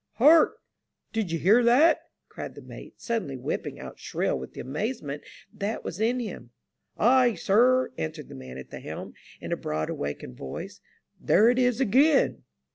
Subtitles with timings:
[0.13, 0.57] "Hark!
[1.13, 5.21] Did you hear that?" cried the mate, sud denly whipping out shrill with the amazement
[5.53, 6.49] that was in him.
[6.79, 10.81] '* Ay, sir," answered the man at the helm, in a broad awake voice."
[11.21, 12.41] There it is again."